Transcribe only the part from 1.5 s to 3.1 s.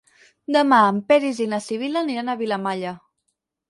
na Sibil·la aniran a Vilamalla.